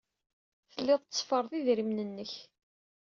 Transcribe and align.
Telliḍ 0.71 0.99
tetteffreḍ 1.01 1.51
idrimen-nnek. 1.59 2.33